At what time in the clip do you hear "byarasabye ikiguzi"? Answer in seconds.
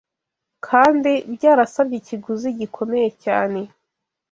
1.33-2.47